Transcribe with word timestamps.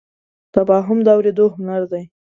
تفاهم 0.55 0.97
د 1.03 1.07
اورېدو 1.15 1.45
هنر 1.55 1.81
دی. 1.91 2.03